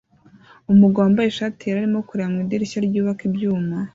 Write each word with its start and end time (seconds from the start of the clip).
Umugabo 0.71 1.03
wambaye 1.05 1.27
ishati 1.29 1.61
yera 1.63 1.79
arimo 1.81 1.99
kureba 2.07 2.33
mu 2.33 2.39
idirishya 2.43 2.79
ryubaka 2.87 3.21
ibyuma 3.29 3.77